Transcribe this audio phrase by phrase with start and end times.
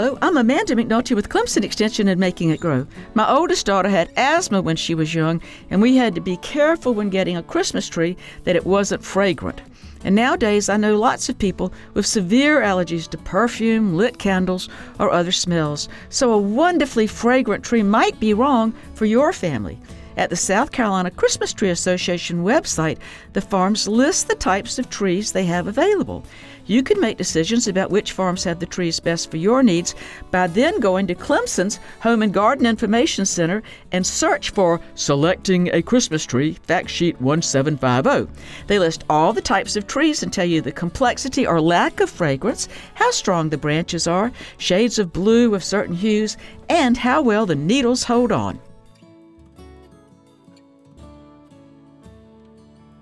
[0.00, 2.86] Hello, I'm Amanda McNulty with Clemson Extension and Making It Grow.
[3.14, 6.94] My oldest daughter had asthma when she was young, and we had to be careful
[6.94, 9.60] when getting a Christmas tree that it wasn't fragrant.
[10.04, 14.68] And nowadays, I know lots of people with severe allergies to perfume, lit candles,
[15.00, 15.88] or other smells.
[16.10, 19.80] So, a wonderfully fragrant tree might be wrong for your family.
[20.18, 22.98] At the South Carolina Christmas Tree Association website,
[23.34, 26.24] the farms list the types of trees they have available.
[26.66, 29.94] You can make decisions about which farms have the trees best for your needs
[30.32, 33.62] by then going to Clemson's Home and Garden Information Center
[33.92, 38.28] and search for Selecting a Christmas Tree, Fact Sheet 1750.
[38.66, 42.10] They list all the types of trees and tell you the complexity or lack of
[42.10, 46.36] fragrance, how strong the branches are, shades of blue of certain hues,
[46.68, 48.58] and how well the needles hold on.